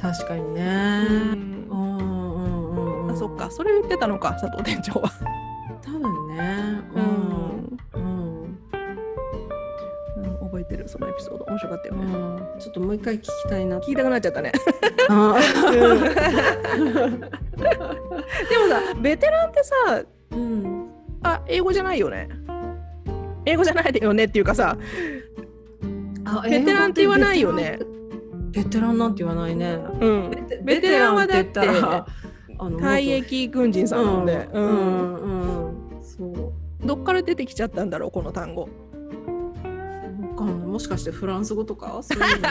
[0.00, 1.02] 確かにうね。
[1.04, 3.10] んうんうんうんうん。
[3.12, 3.50] あそっか。
[3.50, 5.10] それ言ってたのか佐藤店長は。
[5.82, 6.80] 多分ね。
[6.94, 7.27] うん
[10.88, 12.04] そのエピソード面白かったよね。
[12.04, 13.78] うんちょっともう一回聞きたいな。
[13.78, 14.52] 聞きたくなっちゃったね。
[15.08, 15.36] あ
[15.70, 15.78] で
[18.58, 20.88] もさベテランってさうん。
[21.22, 22.28] あ英語じゃないよね。
[23.44, 24.76] 英語じゃないよねっていうかさ
[26.24, 27.78] あベテランって言わないよね。
[28.50, 29.78] ベテランなんて言わないね。
[30.00, 30.30] うん、
[30.64, 31.60] ベテランはだって
[32.58, 36.02] 退役軍人さんなんで、ううんんうんうん。
[36.02, 36.86] そう。
[36.86, 38.68] どっから出てきちゃったんだろうこの単語。
[40.44, 42.00] わかもしかしてフランス語とか？
[42.02, 42.48] そういうの。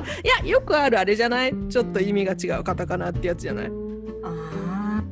[0.00, 0.02] い
[0.44, 1.54] やよくあるあれじゃない？
[1.68, 3.70] ちょっと意味が違うカタカナってやつじゃない？
[4.22, 5.02] ああ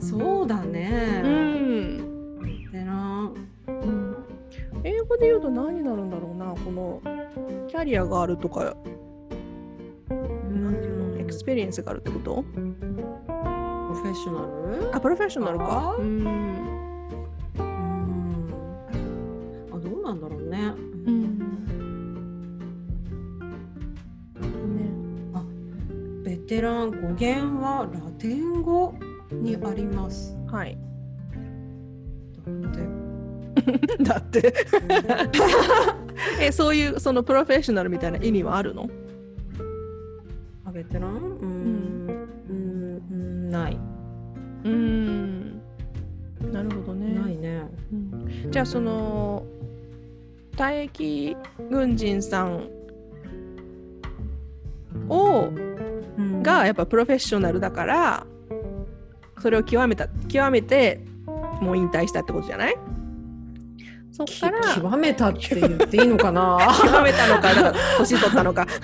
[0.00, 2.48] そうだね、うん、ベ
[2.78, 3.34] テラン
[4.82, 7.02] 英語で言うと何になるんだろうなこの
[7.68, 8.64] キャリアがあるとか。
[8.64, 8.70] な
[10.70, 10.74] ん。
[10.80, 12.42] ていうの experience があるってこと？
[12.54, 14.96] Professional？
[14.96, 15.94] あ professional か。
[15.98, 16.69] うん
[26.60, 28.94] ねベテラン語源はラテン語
[29.32, 30.36] にあります。
[30.46, 30.78] はい。
[34.00, 34.52] だって。
[35.10, 35.44] だって。
[36.40, 38.88] えそういうそのプロフェッショナルみたいな意味はあるの？
[40.64, 42.28] あベテランうーん。
[42.48, 43.02] うん。
[43.10, 43.50] うん。
[43.50, 43.78] ない。
[44.64, 45.60] うん。
[46.52, 47.14] なるほどね。
[47.14, 47.62] ないね。
[47.92, 48.50] うん。
[48.50, 49.44] じゃあその
[50.52, 51.36] 退役
[51.70, 52.68] 軍人さん
[55.08, 55.59] をうん
[56.50, 58.26] がやっぱプロフェッショナルだから
[59.40, 61.00] それを極めた極めて
[61.60, 62.76] もう引退したってことじゃない？
[64.12, 66.58] そっきから極めたって言っていいのかな？
[66.82, 68.66] 極めたのかだから年取ったのか。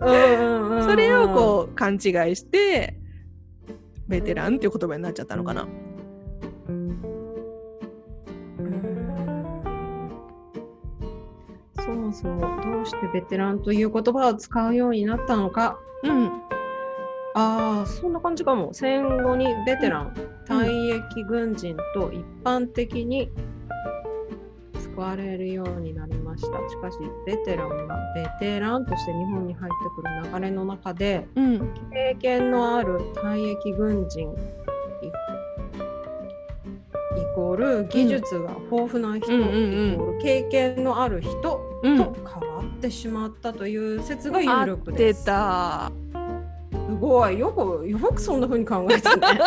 [0.00, 2.00] うんそれをこう勘違い
[2.36, 2.98] して
[4.08, 5.66] ベテランっていう言葉になっちゃったのかな。
[11.76, 15.78] そもそもどうしてベテランという言葉を使うようになったのか。
[16.02, 16.43] うん
[17.34, 18.72] ああそんな感じかも。
[18.72, 20.14] 戦後にベテラン、
[20.46, 23.30] 退役軍人と一般的に
[24.78, 26.58] 使われるようになりました。
[26.68, 31.74] しかしベテランがベテランとして日本に入ってくる流れの中でうん。
[31.92, 34.28] 経験のある退役軍人
[35.02, 35.10] イイ
[37.34, 41.96] コール技術が豊富な人、イコール経験のある人とうん。
[41.96, 42.12] 変わ
[42.64, 45.24] ってしまったという説が有力です。
[45.24, 45.90] た
[46.74, 47.38] すごい。
[47.38, 49.38] よくよくそんな風に考えたね。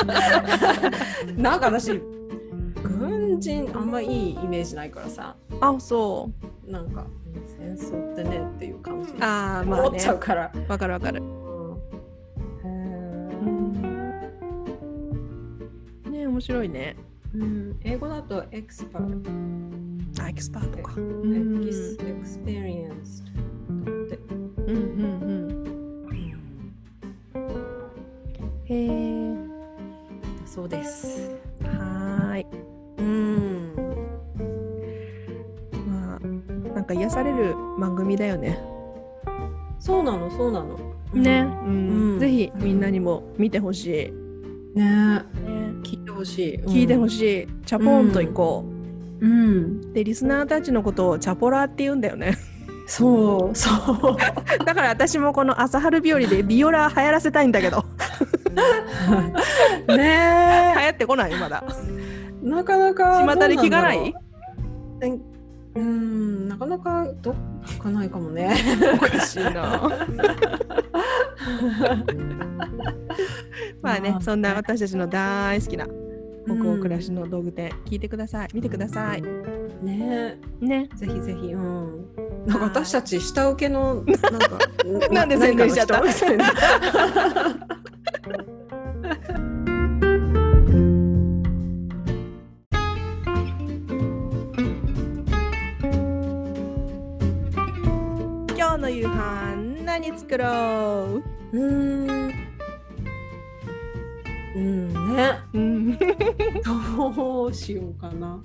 [1.37, 2.01] なんか私
[2.83, 5.35] 軍人あんまいいイメージないからさ。
[5.61, 6.29] あそ
[6.67, 6.71] う。
[6.71, 7.05] なんか
[7.45, 9.13] 戦争ってねっていう感じ。
[9.19, 9.87] あーまあね。
[9.87, 10.51] 思っちゃうから。
[10.67, 11.21] わかるわかる。
[16.11, 16.95] ね面白いね。
[17.33, 17.79] うん。
[17.83, 19.30] 英語だと expert、
[20.23, 20.93] あエキスパートか。
[20.97, 21.65] エうん。
[21.65, 23.23] キス experience
[30.58, 31.30] そうです。
[31.62, 32.46] はーい
[32.98, 33.76] うん。
[35.88, 36.20] まあ
[36.74, 38.60] なんか癒される番組だよね
[39.78, 40.76] そうなのそうなの。
[41.13, 43.86] ね、ううんうんぜひみんなにも見てほし
[44.76, 45.22] い、ねね、
[45.84, 46.58] 聞いてほしい。
[46.63, 47.10] 聞いてほい。
[47.12, 48.65] しい、チャポンと行こ
[49.22, 49.93] う、うん。
[49.93, 52.36] でリスナーたちのことをチャポラーって言うんだよね
[52.88, 54.17] そうそう。
[54.65, 57.86] だから私もこの朝春日和でビオラ流行らせたいんだけど
[59.89, 61.63] 流ね行ってこないまだ。
[62.43, 62.48] え。
[62.48, 63.26] なかなか。
[63.26, 64.13] 巷で聞かない？
[64.13, 64.20] ど
[65.08, 65.15] うな
[65.88, 68.56] んなかなかど聞かないかもね。
[68.96, 69.52] おかしいな。
[73.82, 75.86] まあねそんな私たちの大好きな
[76.46, 78.48] 北欧暮らしの道具店、聞いてください。
[78.54, 79.22] 見てください。
[79.84, 80.38] ね。
[80.62, 80.88] ね。
[80.96, 82.06] ぜひぜひ、うん。
[82.46, 84.17] なんか私たち下請けの、なんか、
[85.12, 86.02] なんで宣伝しちゃった？
[98.77, 100.47] 日の夕飯何作ろう？
[100.47, 101.61] うー
[102.29, 102.33] ん。
[104.55, 105.39] うんね。
[105.53, 108.39] うんどうしようかな。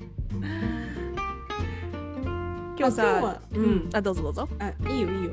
[2.79, 5.33] 今日さ日はううんんあどうぞどうぞあ、いいよいいよ。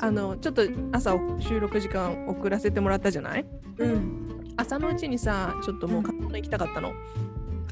[0.00, 3.46] あのちょっと朝収録時間遅らせてもらったじゃない？
[3.78, 4.54] うん。
[4.56, 6.92] 朝のうちにさちょっともう買い物行きたかったの、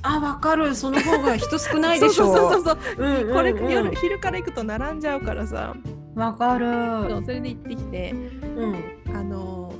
[0.02, 0.74] あ、わかる。
[0.74, 2.26] その方が人少ないでしょ。
[2.34, 5.74] そうそうそうそううんうんうんこれ、夜昼から行くと並んじゃうからさ
[6.14, 6.66] わかる。
[7.10, 8.76] そうそれで行ってきてうん。
[9.14, 9.74] あの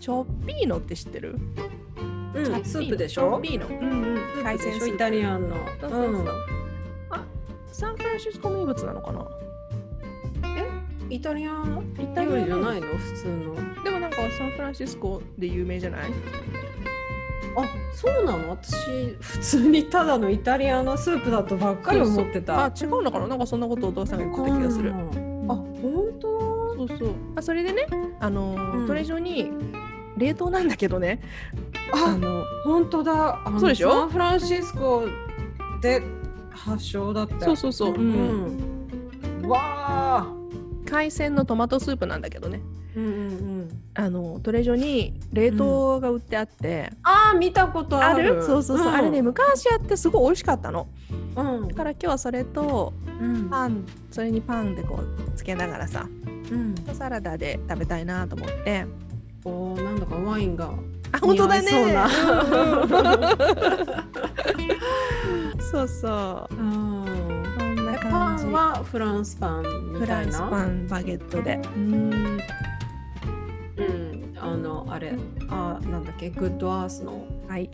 [0.00, 1.36] チョッピーノって知ってる？
[2.34, 4.42] うん、スープでしチョッょピーノうんうん。
[4.42, 4.94] 海鮮スープ。
[4.94, 5.56] イタリアンの。
[5.80, 6.28] そうそうそう。
[7.10, 7.24] あ
[7.72, 9.20] サンフランシスコ名物なのかな？
[9.20, 11.12] うん。
[11.12, 12.86] イタリアンイタリア料理じゃないの？
[12.88, 13.84] 普通の。
[13.84, 16.10] でもなんかサンフランシスコで有名じゃない？
[17.56, 18.50] あ、そうなの？
[18.50, 22.64] 私、普通にただのイタリアンのスープだとばっかり思ってた。
[22.66, 23.28] あ違うのかな？
[23.28, 24.90] なんかそんなことをお父さんが言ってた気がする。
[24.90, 26.76] うんあ、本当？
[26.76, 27.86] そうそうあそれでね
[28.20, 29.50] あのーうんトレジョに
[30.18, 31.20] 冷凍なんだけどね
[31.92, 33.40] ああ、の本当だ。
[33.58, 33.90] そうでしょ？
[33.92, 35.04] サンフランシスコ
[35.80, 36.02] で
[36.50, 37.44] 発祥だった。
[37.46, 38.58] そうそうそう、うん
[39.42, 39.48] うん。
[39.48, 40.26] わあ。
[40.84, 42.60] 海鮮のトマトスープなんだけどね
[42.96, 43.14] うんうんう
[43.64, 43.68] ん。
[43.94, 48.36] あのトレジョに冷凍が売ってあって、あー見たことあある？
[48.36, 49.22] るそうそうそう、んあれね。
[49.22, 50.86] 昔やってすごい美味しかったの
[51.36, 51.74] うんだ。
[51.74, 53.48] から今日はそれとうん。
[53.48, 56.06] パンそれにパンでこうつけながらさ
[56.50, 56.74] うん。
[56.94, 58.86] サラダで食べたいなと思って
[59.44, 60.70] おーなんだかワインが。
[61.12, 61.70] あ本当だね
[65.70, 67.04] そうそううん。
[67.58, 70.50] こんなパ感じンはフランスパンみフランスたいな。
[70.50, 72.38] パンバゲットでうん
[73.76, 74.34] うん。
[74.38, 75.14] あのあれ。
[75.48, 76.30] あなんだっけ？
[76.30, 77.26] グッドアースの。
[77.48, 77.70] はい。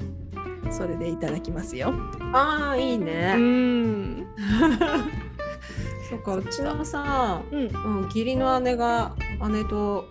[0.71, 1.93] それでいただきますよ。
[2.33, 3.35] ああいいうね。
[3.35, 4.27] ん。
[6.09, 7.59] そっかうちのさ、うん。
[7.59, 9.15] うん、義理の姉が
[9.51, 10.05] 姉と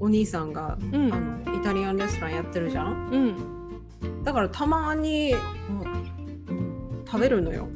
[0.00, 1.12] お兄さんが、うん。
[1.12, 3.08] あのイタリアンレストランやってるじゃん？
[4.02, 4.22] うん。
[4.24, 5.32] だからたまに、
[5.68, 6.08] うんうん
[7.10, 7.66] 食べるのよ。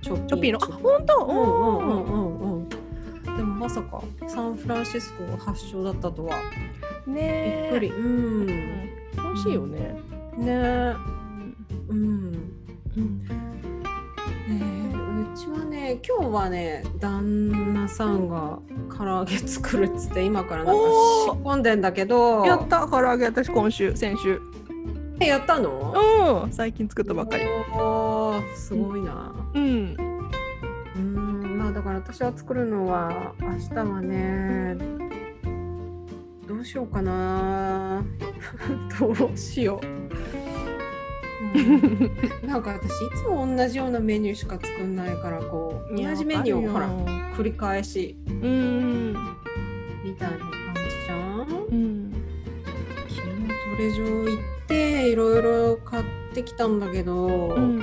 [0.00, 0.58] チョッチョッピーの？
[0.62, 1.26] あ本当？
[1.26, 2.51] うんうんうんうんうん
[3.42, 6.36] でもまさかサンフランシスコが発祥だったとは。
[7.08, 8.46] ねっくり、うん。
[8.46, 8.52] 美
[9.32, 9.96] 味しいよね。
[10.38, 10.94] え。
[11.88, 11.98] うん。
[12.96, 13.26] うん。
[15.34, 18.60] うちはね今日はね旦那さんが
[18.96, 22.46] 唐揚げ作るっつって今からなんか仕込んでんだけど。
[22.46, 24.40] やった唐揚げ私今週先週。
[25.18, 26.44] えやったの？
[26.44, 26.52] うん。
[26.52, 27.44] 最近作ったばっかり。
[27.74, 29.34] おーすごいな。
[29.54, 30.11] うん
[32.00, 34.76] から私は作るのは明日はね
[36.46, 38.04] どうしようかな
[38.98, 39.86] どうしよう、
[41.58, 42.48] うん。
[42.48, 46.88] なんか私いつも同じようなメニューしか作んないからこう同じメニューをほら
[47.36, 49.12] 繰り返しうん
[50.04, 51.48] みたいな感じじゃん？
[51.70, 52.12] うん。
[53.08, 53.26] 昨日
[53.76, 57.82] トレジョ行っていろいろ買ってきたんだけど、うんう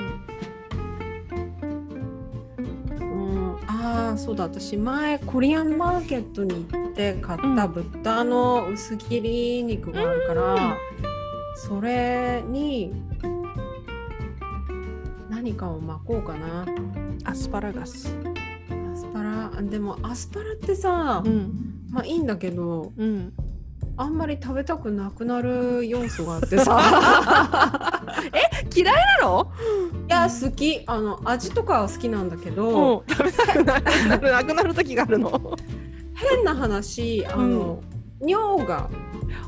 [4.10, 4.44] ああそうだ。
[4.44, 10.76] 私前コリアンマーケットに行って買った豚の薄切り肉があるから、
[11.54, 12.92] それに
[15.28, 16.66] 何かを巻こうかな。
[17.24, 18.16] アスパラガス。
[18.92, 19.50] アスパラ。
[19.62, 21.84] でもアスパラってさ、うん。
[21.90, 23.32] まあいいんだけどうん。
[23.96, 26.80] あんまり食べたくなくなる要素があってさ。
[28.74, 29.52] 嫌いなの？
[29.79, 29.79] い
[30.22, 30.82] や好き。
[30.86, 33.14] あの味とかは好きなんだけど、うん。
[33.14, 34.32] 食べたくなる。
[34.32, 35.56] なくなる時があるの。
[36.14, 37.82] 変な話あの、
[38.20, 38.90] 尿が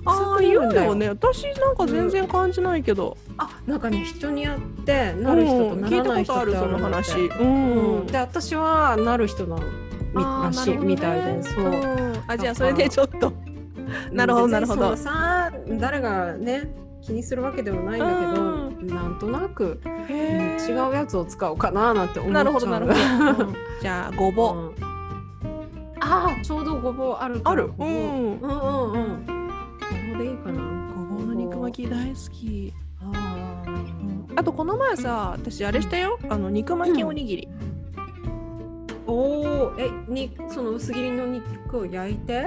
[0.04, 0.94] ああ言うよ。
[0.94, 1.08] ね。
[1.10, 3.16] 私なんか全然感じないけど。
[3.38, 5.94] あなんかね人によってなる人となうん。
[5.94, 7.44] 聞いたらない人ことあるそのって。
[7.44, 7.50] んう
[7.98, 8.02] うん。
[8.04, 9.62] ん、で私はなる人なの。
[10.44, 12.22] らしい、みたいでそう、うん。
[12.26, 13.32] あじゃあそれでちょっと。
[14.10, 14.96] なるほどなるほど。
[14.96, 22.44] さ誰がね気にするわけでもないんだけど、なんとなく、うんへ違うやつを使おうかななんて思っちゃう。
[22.44, 23.54] なるほどなるほど、うん。
[23.80, 24.74] じゃあごぼう、うん。
[26.00, 27.72] ああちょうどごぼうあるある。
[27.78, 27.82] う。
[27.82, 27.86] うん。
[27.86, 29.26] うんうんうん。
[29.26, 29.32] ご
[30.12, 30.62] ぼうでいいかな。
[30.94, 32.72] ごぼうの肉巻き大好き。
[33.00, 34.38] あー。
[34.38, 36.18] あとこの前さ私あれしたよ。
[36.28, 37.48] あの肉巻きおにぎり、
[39.06, 42.46] おおえにその薄切りの肉を焼いて？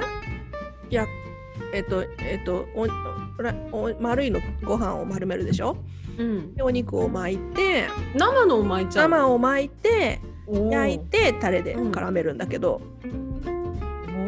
[0.90, 1.06] いや
[1.74, 2.66] えっとえっと
[4.00, 5.78] 丸いのご飯を丸めるでしょ？
[6.18, 6.54] うん。
[6.56, 9.10] でお肉を巻いて生のを巻いちゃう。
[9.10, 12.82] 生を巻いて焼いてタレで絡めるんだけど。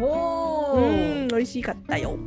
[0.01, 2.17] おうーん美味しかったよ。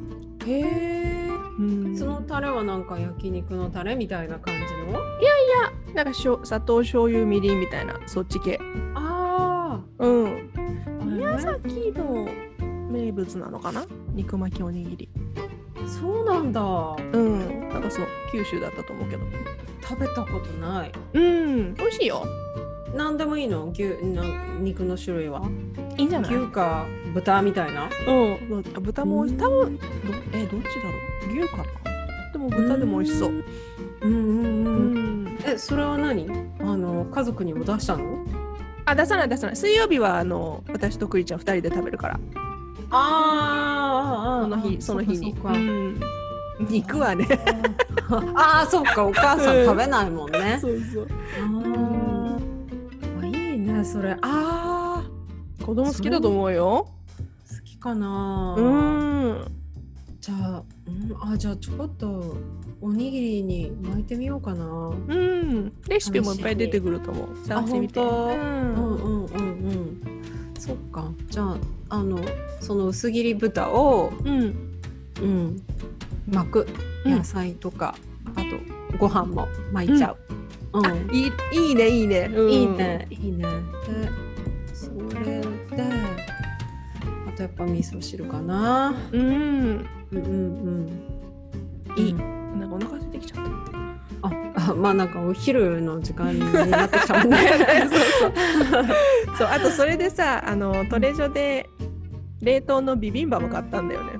[0.47, 1.97] へえうん。
[1.97, 4.61] そのタレはなんか焼肉のタレみたいな感じ
[4.93, 4.99] の？
[5.95, 8.59] なんかしょ砂糖醤油みりんみたいなそっち系。
[8.95, 10.51] あうん。
[11.01, 12.29] あ宮崎の
[12.91, 13.85] 名物なのかな？
[14.15, 15.10] 肉巻きおにぎり
[15.91, 16.61] そうなんだ。
[16.61, 17.69] うん。
[17.71, 18.07] なんかそう。
[18.33, 19.23] 九州だったと思うけど。
[19.83, 20.93] 食べたことない。
[21.15, 21.75] うん。
[21.75, 22.25] 美味しいよ。
[22.95, 23.71] 何でもいいの？
[23.71, 24.23] 牛な
[24.61, 25.43] 肉の種類は？
[25.97, 26.35] いいんじゃない？
[26.35, 27.89] 牛か豚みたいな？
[28.07, 28.65] うん。
[28.75, 29.45] あ豚も美味しい。
[29.45, 29.85] 多分ど
[30.33, 30.91] えどっちだろ
[31.35, 31.41] う？
[31.41, 31.65] 牛かな？
[32.33, 33.31] でも豚でも美味しそう。
[33.31, 33.45] うん。
[34.03, 35.25] うんううん。
[35.25, 35.39] ん。
[35.47, 36.27] えそれは何？
[36.61, 38.25] あの家族にも出したの？
[38.87, 39.57] あ出さない出さない。
[39.57, 42.21] 水曜日はあの私とクリちゃん2人で食べるから
[42.91, 45.35] あーあその日その日に。
[46.69, 47.27] 肉はね。
[48.35, 49.63] ああ そっかお母さうん。
[49.63, 50.59] ん食べないもんね。
[50.61, 51.09] そうそう。
[53.23, 54.17] あいいねそれ。
[54.21, 55.03] あ
[55.65, 56.89] 子供好きだと思うよ。
[57.49, 59.45] ー好きかな、うん。
[60.21, 60.91] じゃあ、う
[61.29, 62.37] ん、あじゃあちょっと
[62.81, 64.65] おにぎりに巻いてみようかな。
[64.67, 65.73] うん。
[65.89, 67.47] レシピもいっぱい出てくると思う。
[67.47, 70.20] 探してみうんうんうんうん。
[70.61, 71.11] そっか。
[71.31, 71.57] じゃあ
[71.89, 72.21] あの
[72.61, 74.71] その薄切り豚を、うん。
[75.23, 75.63] うん、
[76.31, 76.69] 巻く。
[77.07, 77.17] うん。
[77.17, 77.95] 野菜とか、
[78.37, 80.79] あとご飯も巻いちゃう。
[80.79, 80.87] うん。
[80.87, 82.51] あいいいいねいいね、うん。
[82.51, 83.43] いいね、いいね。
[83.43, 83.49] で、
[84.75, 85.45] それで、
[87.27, 88.95] あとやっぱ味噌汁かな。
[89.13, 89.23] うん。
[89.23, 90.23] うんうん
[91.97, 91.97] うん。
[91.97, 92.13] いい。
[92.13, 92.61] うん。
[92.61, 93.71] なんかお腹空いてきちゃった。
[94.23, 94.31] あ、
[94.71, 96.41] あまあなんかお昼の時間に
[96.71, 97.39] なってきたもんね。
[98.21, 98.33] そう
[98.71, 98.85] そう
[99.49, 101.69] あとそれでさあのトレジョで
[102.43, 104.13] 冷凍のビビンバも買ったんだよね、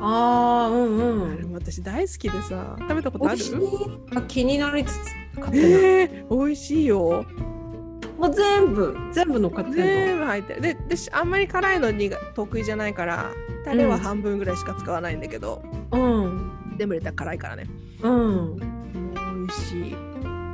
[0.00, 1.48] ああ、うんうん。
[1.48, 3.38] も私大好きでさ食べたことある？
[4.14, 5.58] あ気になりつつ買って。
[5.58, 7.24] えー、美味しいよ。
[8.18, 9.72] もう全部全部乗っかって。
[9.72, 10.60] 全部入ってる。
[10.60, 13.30] ででしあんまり辛いのにが得意じゃないから
[13.64, 16.76] タレは半分ぐらいしか使わないんだけど、うん。
[16.76, 17.66] でも入れたら辛いからね。
[18.02, 18.56] うん。
[18.56, 19.96] 美味しい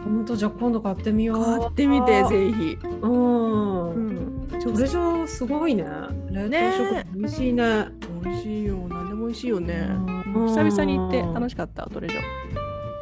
[0.05, 1.45] 本当じゃあ今度買ってみよう。
[1.45, 2.79] 買ってみてぜひ。
[3.03, 3.91] うん。
[3.91, 4.49] うん。
[4.61, 5.85] それじゃすごいね。
[6.31, 7.87] 冷凍食品美味しいね。
[8.23, 8.77] 美味しいよ。
[8.89, 9.89] 何でも美味しいよね。
[9.89, 12.19] うん久々に行って楽しかったトレジョ。
[12.19, 12.23] へ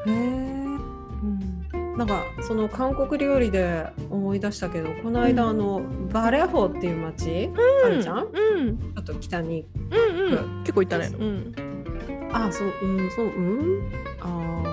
[0.09, 0.53] え。
[1.97, 5.83] なんかその韓国料理で思い出したけど、この間、うんあの
[6.13, 7.51] バレホっていう町、
[7.85, 8.27] あるじゃん？
[8.33, 8.93] ちうん。
[8.97, 9.67] ょっと北に。
[9.91, 10.61] うんうん。
[10.63, 11.11] 結構行ったね。
[11.19, 11.55] うん。
[12.33, 13.91] あ、そう、うん、そう、うん。
[14.21, 14.72] ああ。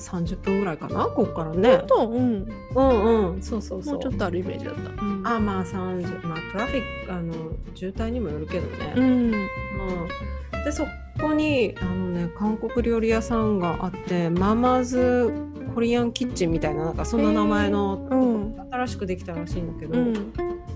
[0.00, 1.84] 三十分ぐらいかな、ここからね。
[1.86, 2.48] と、うん。
[2.74, 3.94] うんうん、そうそうそう。
[3.94, 4.80] もうちょっとあるイメージだった。
[4.80, 7.34] うんあまあ30まあトラフィックあの
[7.74, 9.04] 渋滞にもよるけどね、うん。
[9.04, 9.32] うん
[10.64, 10.84] でそ
[11.20, 15.32] こにあのね韓国料理屋さんがあってママズ
[15.74, 18.56] コリアンキッチンみたいななんかそんな名前の、うん。
[18.70, 20.14] 新しくできたらしいんだけど、うん。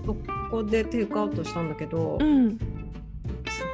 [0.05, 0.15] そ
[0.51, 2.57] こでテイクアウトしたんだけど、うん。
[2.57, 2.67] すっ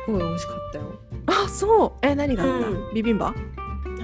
[0.07, 1.91] ごい美味しかったよあ、そう。
[2.01, 2.67] え、何があった？
[2.69, 3.33] うんビビンバ？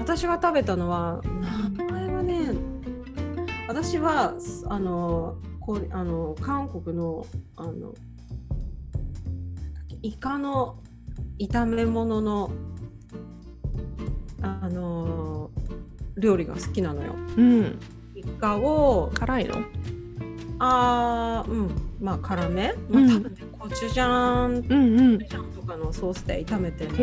[0.07, 1.21] 私が食べたのは
[1.75, 2.51] 名前はね
[3.67, 4.33] 私は
[4.69, 7.25] あのこうあの韓国の
[7.57, 7.93] あの
[10.01, 10.79] イカの
[11.37, 12.49] 炒め物の
[14.41, 15.51] あの
[16.17, 17.13] 料理が好きなのよ。
[17.35, 17.77] うん。
[18.15, 19.55] イカを辛いの？
[20.59, 25.19] あーうんまあ辛め、まあ、うん多分ねコチュジャンうんうん。
[25.19, 26.95] コチュジャンとかのソースで炒めてんだ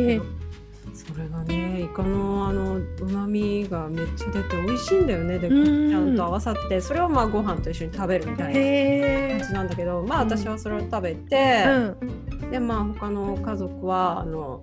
[1.06, 9.48] それがねイカのあのうまみがめっちゃ出て美味しいんだよねでコチうんと合わさってそれをまあご飯と一緒に食べるみたいな感。
[9.48, 12.50] じなんだけどまあうん私はそれを食べて、うん。
[12.50, 14.62] でまあ他の家族はあの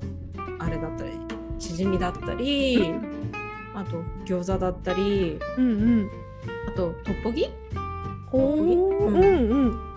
[0.60, 1.12] あれだったり
[1.60, 2.94] チヂミだったり、
[3.76, 6.10] あと餃子だったりうんうん。
[6.68, 7.50] あとトッポギ？
[8.34, 9.24] うんうん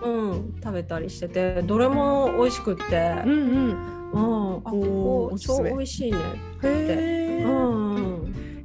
[0.03, 0.31] うん。
[0.31, 3.33] うん、食べたりしててどれも美味しくってう、んう
[3.71, 3.94] ん。
[4.15, 6.17] うん、あここ超美味しいね
[6.63, 7.45] へえ。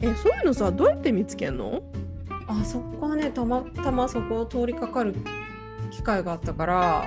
[0.03, 1.83] え、そういうのさ、どうやって見つけんの？
[2.47, 5.15] あそこはねたまたまそこを通りかかる
[5.91, 7.05] 機会があったから、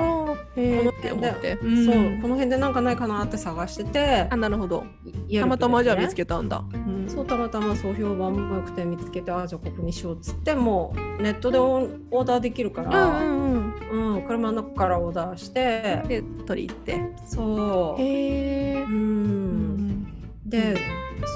[0.55, 1.85] えこのって思辺でって。
[1.85, 4.83] そうこの辺でなんかないかなって探しててあ、なるほど。
[5.27, 6.63] いたまたまじゃあ見つけけたんだ。
[6.73, 14.15] うんそうたまたまそう評判も良くて見つけてあじゃあここにしようっつってもうネットでオーダーできるかうんら、うんうん。
[14.15, 17.01] うん車の中からオーダーしてで、取り行って。
[17.25, 18.87] そう、へえう。
[18.89, 20.05] ん、
[20.45, 20.77] で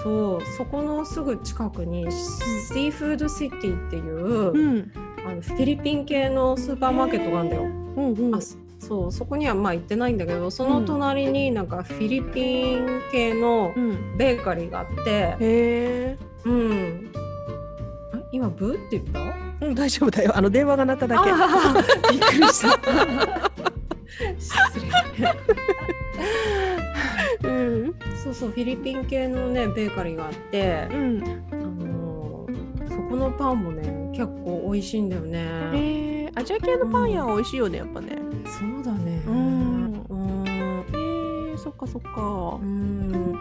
[0.03, 4.91] そうそこのすぐ近くにシーフードシティっていう、うん。
[5.27, 7.63] あのフィリピン系のスーパーマーケットがあるんだよ。
[7.63, 8.35] うんうん。
[8.35, 14.17] あそそうそこにはまあ行ってないんだけどその隣になんかフィリピン系のうん。
[14.17, 16.17] ベーカリーがあって、へえ。
[16.45, 17.11] うん、
[18.13, 19.03] あ今ブーって言っ
[19.59, 19.65] た？
[19.65, 20.31] うん、大丈夫だよ。
[20.35, 21.31] あの電話が鳴っただけ。
[22.13, 22.77] びっくりした。
[24.39, 24.79] 失
[27.43, 27.49] 礼。
[27.49, 27.51] う
[27.87, 27.95] ん。
[28.23, 31.23] そうそうフィリピン系のねベーカリーがあってう、ん。
[31.51, 35.39] あのーそこのパンもね結構美味しいんだよね。
[35.73, 36.31] へえ。
[36.33, 38.17] アジア系のパン屋は美味しいよね、やっぱね。
[38.45, 39.21] そうだね。
[39.27, 40.43] うんうん。
[40.47, 42.65] へえ、そっかそっかう。
[42.65, 43.11] ん。
[43.11, 43.37] 行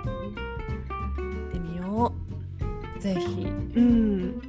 [1.48, 2.12] ってみよ
[2.98, 3.46] ぜひ。
[3.46, 3.80] う。
[3.80, 4.40] うん。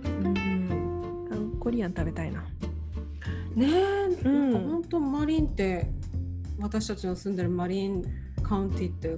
[1.32, 1.58] うん。
[1.62, 2.44] コリアン食べたいな。
[3.56, 5.90] ねえ、うん本当マリンって
[6.60, 8.04] 私たちの住んでるマリン
[8.44, 9.16] カウンティって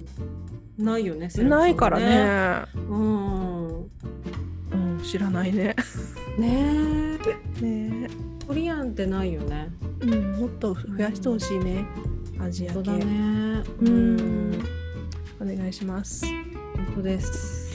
[0.78, 1.28] ないよね。
[1.28, 1.98] セレクトないから。
[1.98, 2.66] ね。
[2.88, 3.68] うん。
[3.78, 5.74] うん、知らないね。
[6.38, 7.18] ね
[7.60, 7.62] え。
[7.62, 8.08] ね
[8.46, 9.68] コリアンってないよね。
[10.00, 11.84] うん、もっと増やしてほしいね。
[12.40, 12.82] アジア系。
[12.82, 13.04] だね。
[13.04, 14.16] ううん
[14.50, 14.64] ん。
[15.40, 16.26] お願いします。
[16.26, 17.70] 本当です。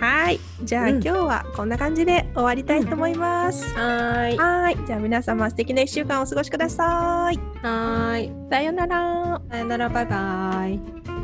[0.00, 0.38] はい。
[0.62, 3.64] じゃあ、うん今日はこんな感じで終わりたいと思います。
[3.74, 4.38] はーい。
[4.38, 4.76] はい。
[4.86, 7.38] じゃあ皆様素敵な1週間をお過ごしください。
[7.62, 8.50] はーい。
[8.50, 9.40] さようなら。
[9.50, 11.15] さよなら、バイバイ。